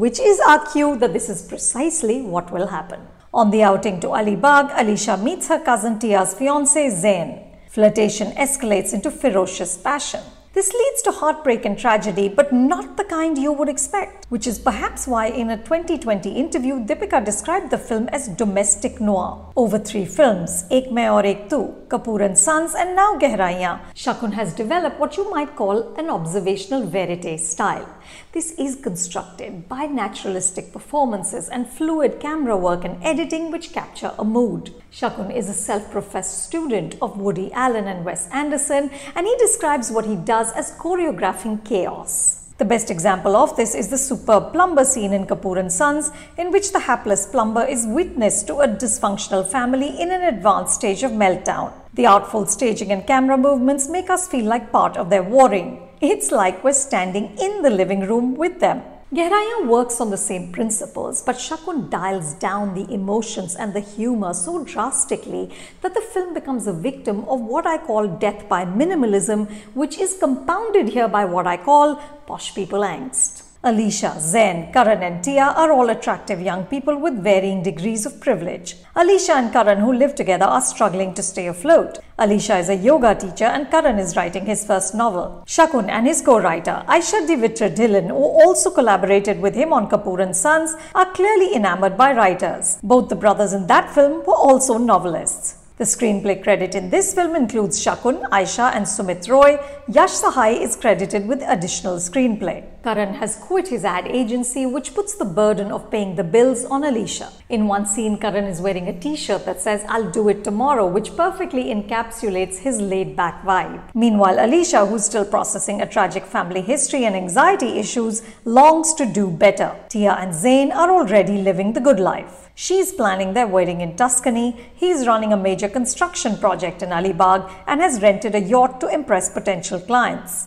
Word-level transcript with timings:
which 0.00 0.20
is 0.20 0.40
argue 0.72 0.94
that 1.00 1.10
this 1.18 1.26
is 1.30 1.40
precisely 1.48 2.20
what 2.28 2.52
will 2.58 2.68
happen 2.76 3.02
On 3.42 3.50
the 3.50 3.62
outing 3.70 3.96
to 4.02 4.08
Ali 4.20 4.36
Alibag, 4.36 4.66
Alisha 4.84 5.16
meets 5.24 5.50
her 5.54 5.60
cousin 5.70 5.98
Tia's 6.04 6.32
fiance 6.40 6.86
Zain. 7.02 7.34
Flirtation 7.76 8.28
escalates 8.46 8.96
into 8.98 9.10
ferocious 9.22 9.72
passion. 9.90 10.24
This 10.54 10.72
leads 10.72 11.02
to 11.02 11.10
heartbreak 11.10 11.64
and 11.64 11.76
tragedy, 11.76 12.28
but 12.28 12.52
not 12.52 12.96
the 12.96 13.02
kind 13.02 13.36
you 13.36 13.50
would 13.50 13.68
expect, 13.68 14.26
which 14.28 14.46
is 14.46 14.56
perhaps 14.56 15.04
why 15.04 15.26
in 15.26 15.50
a 15.50 15.56
2020 15.56 16.30
interview, 16.30 16.74
Deepika 16.74 17.24
described 17.24 17.70
the 17.70 17.78
film 17.78 18.08
as 18.12 18.28
domestic 18.28 19.00
noir. 19.00 19.52
Over 19.56 19.80
three 19.80 20.04
films, 20.04 20.64
Ek 20.70 20.92
Main 20.92 21.08
Aur 21.08 21.26
Ek 21.26 21.50
Tu, 21.50 21.74
Kapoor 21.88 22.24
and 22.24 22.38
Sons, 22.38 22.76
and 22.76 22.94
now 22.94 23.18
Gehraiyaan, 23.18 23.80
Shakun 23.96 24.34
has 24.34 24.54
developed 24.54 25.00
what 25.00 25.16
you 25.16 25.28
might 25.28 25.56
call 25.56 25.92
an 25.96 26.08
observational 26.08 26.86
verite 26.86 27.40
style. 27.40 27.88
This 28.30 28.52
is 28.52 28.76
constructed 28.76 29.68
by 29.68 29.86
naturalistic 29.86 30.72
performances 30.72 31.48
and 31.48 31.68
fluid 31.68 32.20
camera 32.20 32.56
work 32.56 32.84
and 32.84 33.02
editing 33.02 33.50
which 33.50 33.72
capture 33.72 34.12
a 34.18 34.24
mood. 34.24 34.72
Shakun 34.92 35.34
is 35.34 35.48
a 35.48 35.54
self 35.54 35.90
professed 35.90 36.44
student 36.44 36.96
of 37.02 37.16
Woody 37.16 37.52
Allen 37.52 37.88
and 37.88 38.04
Wes 38.04 38.28
Anderson, 38.28 38.90
and 39.16 39.26
he 39.26 39.36
describes 39.38 39.90
what 39.90 40.04
he 40.06 40.14
does 40.14 40.43
as 40.52 40.72
choreographing 40.72 41.64
chaos. 41.64 42.44
The 42.56 42.64
best 42.64 42.88
example 42.88 43.34
of 43.34 43.56
this 43.56 43.74
is 43.74 43.88
the 43.88 43.98
superb 43.98 44.52
plumber 44.52 44.84
scene 44.84 45.12
in 45.12 45.26
Kapoor 45.26 45.58
and 45.58 45.72
Sons, 45.72 46.12
in 46.38 46.52
which 46.52 46.70
the 46.70 46.78
hapless 46.78 47.26
plumber 47.26 47.64
is 47.64 47.84
witness 47.84 48.44
to 48.44 48.60
a 48.60 48.68
dysfunctional 48.68 49.44
family 49.44 50.00
in 50.00 50.12
an 50.12 50.22
advanced 50.22 50.74
stage 50.74 51.02
of 51.02 51.10
meltdown. 51.10 51.72
The 51.94 52.06
artful 52.06 52.46
staging 52.46 52.92
and 52.92 53.04
camera 53.06 53.36
movements 53.36 53.88
make 53.88 54.08
us 54.08 54.28
feel 54.28 54.44
like 54.44 54.70
part 54.70 54.96
of 54.96 55.10
their 55.10 55.24
warring. 55.24 55.88
It's 56.00 56.30
like 56.30 56.62
we're 56.62 56.74
standing 56.74 57.36
in 57.38 57.62
the 57.62 57.70
living 57.70 58.00
room 58.00 58.36
with 58.36 58.60
them. 58.60 58.82
Gehraiyaan 59.14 59.68
works 59.68 60.00
on 60.00 60.10
the 60.10 60.16
same 60.16 60.50
principles, 60.50 61.22
but 61.22 61.36
Shakun 61.36 61.88
dials 61.88 62.34
down 62.34 62.74
the 62.74 62.92
emotions 62.92 63.54
and 63.54 63.72
the 63.72 63.78
humor 63.78 64.34
so 64.34 64.64
drastically 64.64 65.52
that 65.82 65.94
the 65.94 66.00
film 66.00 66.34
becomes 66.34 66.66
a 66.66 66.72
victim 66.72 67.20
of 67.28 67.40
what 67.40 67.64
I 67.64 67.78
call 67.78 68.08
death 68.08 68.48
by 68.48 68.64
minimalism, 68.64 69.48
which 69.72 69.98
is 69.98 70.18
compounded 70.18 70.88
here 70.88 71.06
by 71.06 71.24
what 71.26 71.46
I 71.46 71.56
call 71.56 71.94
posh 72.26 72.56
people 72.56 72.80
angst. 72.80 73.43
Alisha, 73.64 74.20
Zain, 74.20 74.70
Karan, 74.74 75.02
and 75.02 75.24
Tia 75.24 75.54
are 75.56 75.72
all 75.72 75.88
attractive 75.88 76.38
young 76.38 76.66
people 76.66 76.98
with 76.98 77.22
varying 77.22 77.62
degrees 77.62 78.04
of 78.04 78.20
privilege. 78.20 78.76
Alisha 78.94 79.36
and 79.36 79.50
Karan, 79.54 79.78
who 79.78 79.90
live 79.90 80.14
together, 80.14 80.44
are 80.44 80.60
struggling 80.60 81.14
to 81.14 81.22
stay 81.22 81.46
afloat. 81.46 81.98
Alisha 82.18 82.60
is 82.60 82.68
a 82.68 82.76
yoga 82.76 83.14
teacher, 83.14 83.46
and 83.46 83.70
Karan 83.70 83.98
is 83.98 84.16
writing 84.16 84.44
his 84.44 84.66
first 84.66 84.94
novel. 84.94 85.42
Shakun 85.46 85.88
and 85.88 86.06
his 86.06 86.20
co 86.20 86.38
writer, 86.38 86.84
Ayesha 86.86 87.26
Devitre 87.26 87.74
Dhillon, 87.74 88.08
who 88.08 88.26
also 88.44 88.70
collaborated 88.70 89.40
with 89.40 89.54
him 89.54 89.72
on 89.72 89.88
Kapoor 89.88 90.22
and 90.22 90.36
Sons, 90.36 90.74
are 90.94 91.10
clearly 91.12 91.56
enamored 91.56 91.96
by 91.96 92.12
writers. 92.12 92.78
Both 92.82 93.08
the 93.08 93.16
brothers 93.16 93.54
in 93.54 93.66
that 93.68 93.94
film 93.94 94.26
were 94.26 94.36
also 94.50 94.76
novelists. 94.76 95.56
The 95.78 95.84
screenplay 95.84 96.42
credit 96.42 96.74
in 96.74 96.90
this 96.90 97.14
film 97.14 97.34
includes 97.34 97.82
Shakun, 97.82 98.28
Ayesha, 98.30 98.72
and 98.74 98.84
Sumit 98.84 99.26
Roy. 99.26 99.58
Yash 99.88 100.10
Sahai 100.10 100.60
is 100.60 100.76
credited 100.76 101.26
with 101.26 101.42
additional 101.42 101.96
screenplay. 101.96 102.62
Karan 102.84 103.14
has 103.14 103.36
quit 103.36 103.68
his 103.68 103.82
ad 103.82 104.06
agency, 104.06 104.66
which 104.66 104.92
puts 104.94 105.14
the 105.14 105.24
burden 105.24 105.72
of 105.72 105.90
paying 105.90 106.16
the 106.16 106.22
bills 106.22 106.66
on 106.66 106.82
Alisha. 106.82 107.32
In 107.48 107.66
one 107.66 107.86
scene, 107.86 108.18
Karan 108.18 108.44
is 108.44 108.60
wearing 108.60 108.88
a 108.88 109.00
t 109.00 109.16
shirt 109.16 109.46
that 109.46 109.62
says, 109.62 109.86
I'll 109.88 110.10
do 110.10 110.28
it 110.28 110.44
tomorrow, 110.44 110.86
which 110.86 111.16
perfectly 111.16 111.64
encapsulates 111.74 112.58
his 112.58 112.82
laid 112.82 113.16
back 113.16 113.42
vibe. 113.42 113.82
Meanwhile, 113.94 114.36
Alisha, 114.36 114.86
who's 114.86 115.06
still 115.06 115.24
processing 115.24 115.80
a 115.80 115.86
tragic 115.86 116.26
family 116.26 116.60
history 116.60 117.06
and 117.06 117.16
anxiety 117.16 117.78
issues, 117.78 118.20
longs 118.44 118.92
to 118.96 119.06
do 119.06 119.30
better. 119.30 119.74
Tia 119.88 120.12
and 120.20 120.34
Zain 120.34 120.70
are 120.70 120.90
already 120.90 121.38
living 121.38 121.72
the 121.72 121.80
good 121.80 121.98
life. 121.98 122.50
She's 122.54 122.92
planning 122.92 123.32
their 123.32 123.46
wedding 123.46 123.80
in 123.80 123.96
Tuscany. 123.96 124.60
He's 124.74 125.06
running 125.06 125.32
a 125.32 125.38
major 125.38 125.70
construction 125.70 126.36
project 126.36 126.82
in 126.82 126.90
Alibag 126.90 127.50
and 127.66 127.80
has 127.80 128.02
rented 128.02 128.34
a 128.34 128.40
yacht 128.40 128.78
to 128.82 128.88
impress 128.88 129.30
potential 129.30 129.80
clients. 129.80 130.46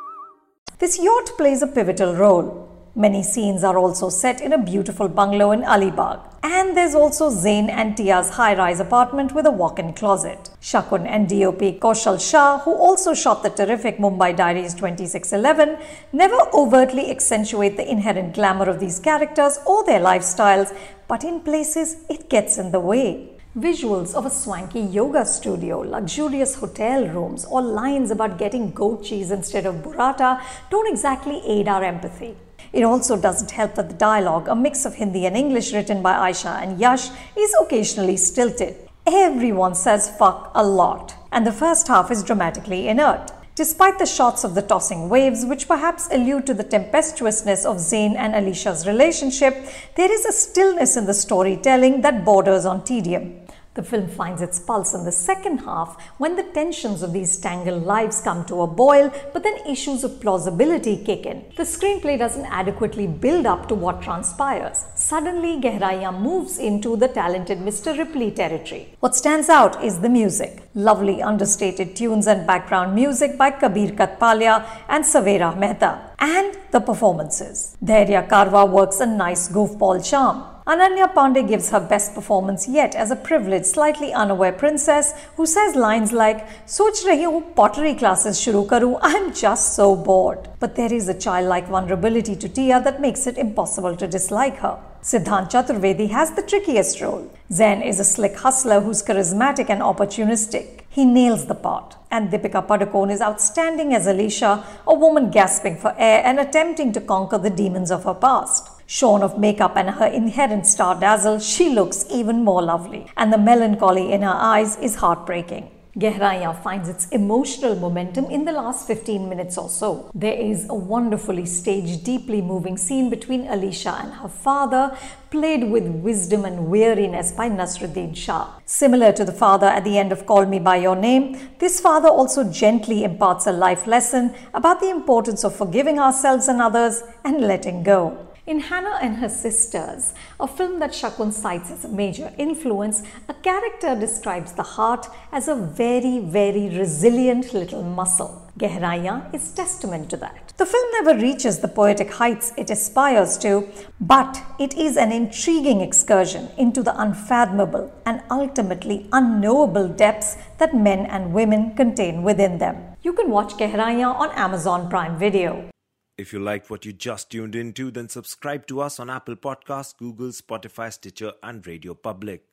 This 0.81 0.97
yacht 0.97 1.37
plays 1.37 1.61
a 1.61 1.67
pivotal 1.67 2.15
role. 2.15 2.67
Many 2.95 3.21
scenes 3.21 3.63
are 3.63 3.77
also 3.77 4.09
set 4.09 4.41
in 4.41 4.51
a 4.51 4.57
beautiful 4.57 5.07
bungalow 5.07 5.51
in 5.51 5.61
Alibag. 5.61 6.19
And 6.41 6.75
there's 6.75 6.95
also 6.95 7.29
Zain 7.29 7.69
and 7.69 7.95
Tia's 7.95 8.31
high 8.31 8.55
rise 8.55 8.79
apartment 8.79 9.35
with 9.35 9.45
a 9.45 9.51
walk 9.51 9.77
in 9.77 9.93
closet. 9.93 10.49
Shakun 10.59 11.05
and 11.05 11.29
DOP 11.29 11.79
Kaushal 11.79 12.19
Shah, 12.19 12.57
who 12.61 12.73
also 12.73 13.13
shot 13.13 13.43
the 13.43 13.51
terrific 13.51 13.99
Mumbai 13.99 14.35
Diaries 14.35 14.73
2611, 14.73 15.77
never 16.13 16.39
overtly 16.51 17.11
accentuate 17.11 17.77
the 17.77 17.87
inherent 17.87 18.33
glamour 18.33 18.67
of 18.67 18.79
these 18.79 18.99
characters 18.99 19.59
or 19.67 19.85
their 19.85 19.99
lifestyles, 19.99 20.75
but 21.07 21.23
in 21.23 21.41
places 21.41 21.97
it 22.09 22.27
gets 22.27 22.57
in 22.57 22.71
the 22.71 22.79
way. 22.79 23.40
Visuals 23.57 24.13
of 24.13 24.25
a 24.25 24.29
swanky 24.29 24.79
yoga 24.79 25.25
studio, 25.25 25.79
luxurious 25.79 26.55
hotel 26.55 27.05
rooms, 27.09 27.43
or 27.43 27.61
lines 27.61 28.09
about 28.09 28.37
getting 28.37 28.71
goat 28.71 29.03
cheese 29.03 29.29
instead 29.29 29.65
of 29.65 29.83
burrata 29.83 30.41
don't 30.69 30.89
exactly 30.89 31.41
aid 31.45 31.67
our 31.67 31.83
empathy. 31.83 32.37
It 32.71 32.83
also 32.83 33.19
doesn't 33.19 33.51
help 33.51 33.75
that 33.75 33.89
the 33.89 33.95
dialogue, 33.95 34.47
a 34.47 34.55
mix 34.55 34.85
of 34.85 34.95
Hindi 34.95 35.25
and 35.25 35.35
English 35.35 35.73
written 35.73 36.01
by 36.01 36.13
Ayesha 36.13 36.59
and 36.61 36.79
Yash, 36.79 37.09
is 37.37 37.53
occasionally 37.59 38.15
stilted. 38.15 38.87
Everyone 39.05 39.75
says 39.75 40.09
fuck 40.17 40.53
a 40.55 40.65
lot, 40.65 41.13
and 41.29 41.45
the 41.45 41.51
first 41.51 41.89
half 41.89 42.09
is 42.09 42.23
dramatically 42.23 42.87
inert. 42.87 43.33
Despite 43.53 43.99
the 43.99 44.05
shots 44.05 44.45
of 44.45 44.55
the 44.55 44.61
tossing 44.61 45.09
waves, 45.09 45.45
which 45.45 45.67
perhaps 45.67 46.07
allude 46.09 46.47
to 46.47 46.53
the 46.53 46.63
tempestuousness 46.63 47.65
of 47.65 47.81
Zain 47.81 48.15
and 48.15 48.33
Alisha's 48.33 48.87
relationship, 48.87 49.67
there 49.95 50.09
is 50.09 50.25
a 50.25 50.31
stillness 50.31 50.95
in 50.95 51.05
the 51.05 51.13
storytelling 51.13 51.99
that 51.99 52.23
borders 52.23 52.65
on 52.65 52.85
tedium. 52.85 53.40
The 53.73 53.83
film 53.83 54.09
finds 54.09 54.41
its 54.41 54.59
pulse 54.59 54.93
in 54.93 55.05
the 55.05 55.13
second 55.13 55.59
half 55.59 55.95
when 56.17 56.35
the 56.35 56.43
tensions 56.43 57.01
of 57.01 57.13
these 57.13 57.37
tangled 57.37 57.83
lives 57.83 58.19
come 58.19 58.43
to 58.45 58.63
a 58.63 58.67
boil, 58.67 59.13
but 59.31 59.43
then 59.43 59.65
issues 59.65 60.03
of 60.03 60.19
plausibility 60.19 60.97
kick 60.97 61.25
in. 61.25 61.45
The 61.55 61.63
screenplay 61.63 62.17
doesn't 62.17 62.47
adequately 62.47 63.07
build 63.07 63.45
up 63.45 63.69
to 63.69 63.75
what 63.75 64.01
transpires. 64.01 64.85
Suddenly, 64.95 65.61
Gehraiyaan 65.61 66.19
moves 66.19 66.59
into 66.59 66.97
the 66.97 67.07
talented 67.07 67.59
Mr. 67.59 67.97
Ripley 67.97 68.29
territory. 68.31 68.93
What 68.99 69.15
stands 69.15 69.47
out 69.47 69.81
is 69.81 70.01
the 70.01 70.09
music. 70.09 70.63
Lovely 70.75 71.21
understated 71.21 71.95
tunes 71.95 72.27
and 72.27 72.45
background 72.45 72.93
music 72.93 73.37
by 73.37 73.51
Kabir 73.51 73.91
Kathpalia 73.91 74.65
and 74.89 75.05
Savera 75.05 75.57
Mehta. 75.57 76.11
And 76.19 76.57
the 76.71 76.81
performances. 76.81 77.77
Dhairya 77.83 78.27
Karwa 78.27 78.69
works 78.69 78.99
a 78.99 79.05
nice 79.05 79.47
goofball 79.47 80.07
charm. 80.07 80.50
Ananya 80.67 81.11
Panday 81.11 81.47
gives 81.47 81.71
her 81.71 81.79
best 81.79 82.13
performance 82.13 82.67
yet 82.67 82.93
as 82.93 83.09
a 83.09 83.15
privileged, 83.15 83.65
slightly 83.65 84.13
unaware 84.13 84.51
princess 84.53 85.11
who 85.35 85.47
says 85.47 85.75
lines 85.75 86.11
like, 86.11 86.47
Soch 86.67 87.03
rahi 87.03 87.23
hu 87.23 87.41
pottery 87.55 87.95
classes 87.95 88.37
shuru 88.39 88.67
karu, 88.67 88.99
I'm 89.01 89.33
just 89.33 89.73
so 89.73 89.95
bored. 89.95 90.49
But 90.59 90.75
there 90.75 90.93
is 90.93 91.07
a 91.07 91.15
childlike 91.15 91.67
vulnerability 91.67 92.35
to 92.35 92.47
Tia 92.47 92.79
that 92.81 93.01
makes 93.01 93.25
it 93.25 93.39
impossible 93.39 93.95
to 93.95 94.07
dislike 94.07 94.57
her. 94.57 94.77
Siddhant 95.01 95.49
Chaturvedi 95.49 96.11
has 96.11 96.31
the 96.33 96.43
trickiest 96.43 97.01
role. 97.01 97.31
Zain 97.51 97.81
is 97.81 97.99
a 97.99 98.03
slick 98.03 98.35
hustler 98.35 98.81
who's 98.81 99.01
charismatic 99.01 99.67
and 99.67 99.81
opportunistic. 99.81 100.81
He 100.87 101.05
nails 101.05 101.47
the 101.47 101.55
part. 101.55 101.95
And 102.11 102.29
Deepika 102.29 102.67
Padukone 102.67 103.11
is 103.11 103.21
outstanding 103.21 103.95
as 103.95 104.05
Alisha, 104.05 104.63
a 104.85 104.93
woman 104.93 105.31
gasping 105.31 105.77
for 105.77 105.95
air 105.97 106.21
and 106.23 106.39
attempting 106.39 106.91
to 106.91 107.01
conquer 107.01 107.39
the 107.39 107.49
demons 107.49 107.89
of 107.89 108.03
her 108.03 108.13
past. 108.13 108.70
Shorn 108.93 109.23
of 109.23 109.39
makeup 109.39 109.77
and 109.77 109.89
her 109.89 110.05
inherent 110.05 110.67
star 110.67 110.99
dazzle, 110.99 111.39
she 111.39 111.69
looks 111.69 112.05
even 112.11 112.43
more 112.43 112.61
lovely, 112.61 113.05
and 113.15 113.31
the 113.31 113.37
melancholy 113.37 114.11
in 114.11 114.21
her 114.21 114.35
eyes 114.35 114.75
is 114.79 114.95
heartbreaking. 114.95 115.71
Gehraiyaan 115.97 116.61
finds 116.61 116.89
its 116.89 117.07
emotional 117.07 117.75
momentum 117.75 118.25
in 118.25 118.43
the 118.43 118.51
last 118.51 118.87
15 118.87 119.29
minutes 119.29 119.57
or 119.57 119.69
so. 119.69 120.11
There 120.13 120.33
is 120.33 120.67
a 120.67 120.75
wonderfully 120.75 121.45
staged, 121.45 122.03
deeply 122.03 122.41
moving 122.41 122.75
scene 122.75 123.09
between 123.09 123.45
Alisha 123.45 123.97
and 124.03 124.11
her 124.15 124.27
father, 124.27 124.97
played 125.29 125.71
with 125.71 125.87
wisdom 125.87 126.43
and 126.43 126.67
weariness 126.67 127.31
by 127.31 127.47
Naseeruddin 127.49 128.17
Shah. 128.17 128.59
Similar 128.65 129.13
to 129.13 129.23
the 129.23 129.31
father 129.31 129.67
at 129.67 129.85
the 129.85 129.97
end 129.97 130.11
of 130.11 130.25
Call 130.25 130.45
Me 130.45 130.59
By 130.59 130.75
Your 130.75 130.97
Name, 130.97 131.39
this 131.59 131.79
father 131.79 132.09
also 132.09 132.43
gently 132.43 133.05
imparts 133.05 133.47
a 133.47 133.53
life 133.53 133.87
lesson 133.87 134.35
about 134.53 134.81
the 134.81 134.89
importance 134.89 135.45
of 135.45 135.55
forgiving 135.55 135.97
ourselves 135.97 136.49
and 136.49 136.61
others 136.61 137.03
and 137.23 137.39
letting 137.39 137.83
go. 137.83 138.27
In 138.47 138.59
Hannah 138.59 138.97
and 138.99 139.17
Her 139.17 139.29
Sisters, 139.29 140.15
a 140.39 140.47
film 140.47 140.79
that 140.79 140.93
Shakun 140.93 141.31
cites 141.31 141.69
as 141.69 141.85
a 141.85 141.87
major 141.87 142.33
influence, 142.39 143.03
a 143.29 143.35
character 143.35 143.95
describes 143.95 144.53
the 144.53 144.63
heart 144.63 145.05
as 145.31 145.47
a 145.47 145.53
very, 145.53 146.17
very 146.17 146.75
resilient 146.75 147.53
little 147.53 147.83
muscle. 147.83 148.51
Gehraiyaan 148.57 149.31
is 149.31 149.51
testament 149.51 150.09
to 150.09 150.17
that. 150.17 150.53
The 150.57 150.65
film 150.65 150.89
never 150.93 151.21
reaches 151.21 151.59
the 151.59 151.67
poetic 151.67 152.13
heights 152.13 152.51
it 152.57 152.71
aspires 152.71 153.37
to, 153.39 153.69
but 153.99 154.41
it 154.57 154.73
is 154.75 154.97
an 154.97 155.11
intriguing 155.11 155.81
excursion 155.81 156.49
into 156.57 156.81
the 156.81 156.99
unfathomable 156.99 157.93
and 158.07 158.23
ultimately 158.31 159.07
unknowable 159.11 159.87
depths 159.87 160.35
that 160.57 160.75
men 160.75 161.05
and 161.05 161.31
women 161.31 161.75
contain 161.75 162.23
within 162.23 162.57
them. 162.57 162.75
You 163.03 163.13
can 163.13 163.29
watch 163.29 163.53
Gehraiyaan 163.53 164.15
on 164.15 164.31
Amazon 164.31 164.89
Prime 164.89 165.19
Video. 165.19 165.69
If 166.17 166.33
you 166.33 166.39
liked 166.39 166.69
what 166.69 166.85
you 166.85 166.93
just 166.93 167.31
tuned 167.31 167.55
into, 167.55 167.89
then 167.89 168.09
subscribe 168.09 168.67
to 168.67 168.81
us 168.81 168.99
on 168.99 169.09
Apple 169.09 169.35
Podcasts, 169.35 169.97
Google, 169.97 170.29
Spotify, 170.29 170.91
Stitcher, 170.93 171.33
and 171.41 171.65
Radio 171.65 171.93
Public. 171.93 172.43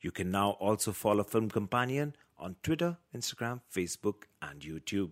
You 0.00 0.10
can 0.10 0.30
now 0.30 0.50
also 0.52 0.92
follow 0.92 1.24
Film 1.24 1.50
Companion 1.50 2.14
on 2.38 2.56
Twitter, 2.62 2.96
Instagram, 3.14 3.60
Facebook, 3.74 4.24
and 4.40 4.60
YouTube. 4.60 5.10